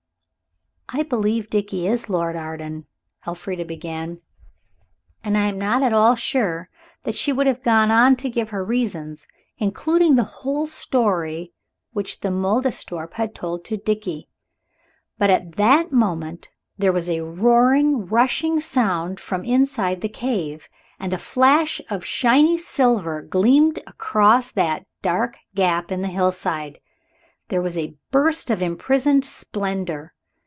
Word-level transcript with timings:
"I 0.93 1.03
believe 1.03 1.49
Dickie 1.49 1.87
is 1.87 2.09
Lord 2.09 2.35
Arden," 2.35 2.85
Elfrida 3.25 3.63
began, 3.63 4.19
and 5.23 5.37
I 5.37 5.43
am 5.43 5.57
not 5.57 5.81
at 5.83 5.93
all 5.93 6.15
sure 6.15 6.69
that 7.03 7.15
she 7.15 7.31
would 7.31 7.47
not 7.47 7.55
have 7.55 7.63
gone 7.63 7.91
on 7.91 8.17
to 8.17 8.29
give 8.29 8.49
her 8.49 8.61
reasons, 8.61 9.25
including 9.57 10.15
the 10.15 10.25
whole 10.25 10.67
story 10.67 11.53
which 11.93 12.19
the 12.19 12.27
Mouldiestwarp 12.29 13.13
had 13.13 13.33
told 13.33 13.63
to 13.63 13.77
Dickie; 13.77 14.27
but 15.17 15.29
at 15.29 15.53
that 15.53 15.93
moment 15.93 16.49
there 16.77 16.91
was 16.91 17.09
a 17.09 17.21
roaring, 17.23 18.05
rushing 18.07 18.59
sound 18.59 19.17
from 19.17 19.45
inside 19.45 20.01
the 20.01 20.09
cave, 20.09 20.67
and 20.99 21.13
a 21.13 21.17
flash 21.17 21.79
of 21.89 22.03
shiny 22.03 22.57
silver 22.57 23.21
gleamed 23.21 23.79
across 23.87 24.51
that 24.51 24.85
dark 25.01 25.37
gap 25.55 25.89
in 25.89 26.01
the 26.01 26.09
hillside. 26.09 26.81
There 27.47 27.61
was 27.61 27.77
a 27.77 27.95
burst 28.11 28.49
of 28.49 28.61
imprisoned 28.61 29.23
splendor. 29.23 30.13